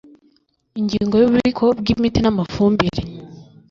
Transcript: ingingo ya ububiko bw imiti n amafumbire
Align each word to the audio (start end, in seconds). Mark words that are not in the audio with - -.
ingingo 0.79 1.13
ya 1.17 1.23
ububiko 1.27 1.65
bw 1.79 1.85
imiti 1.93 2.19
n 2.21 2.27
amafumbire 2.31 3.01